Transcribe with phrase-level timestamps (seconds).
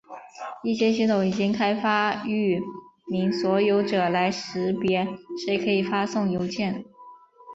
[0.63, 2.59] 一些系统已经开发域
[3.07, 5.07] 名所有者来识别
[5.45, 6.83] 谁可以发送邮件。